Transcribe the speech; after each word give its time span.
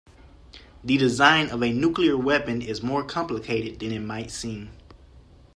The 0.83 0.97
design 0.97 1.51
of 1.51 1.61
a 1.61 1.71
nuclear 1.71 2.17
weapon 2.17 2.63
is 2.63 2.81
more 2.81 3.03
complicated 3.03 3.79
than 3.81 3.91
it 3.91 3.99
might 3.99 4.31
seem. 4.31 4.71